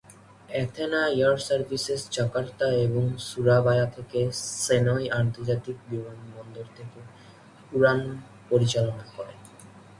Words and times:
Athena 0.63 0.99
Air 1.11 1.37
Services 1.47 2.01
Jakarta 2.11 2.67
এবং 2.85 3.03
Surabaya 3.27 3.87
থেকে 3.87 4.19
সেনই 4.59 5.05
আন্তর্জাতিক 5.21 5.77
বিমানবন্দর 5.89 6.65
থেকে 6.77 6.99
উড়ান 7.71 7.99
পরিচালনা 8.49 9.05
করে। 9.15 9.33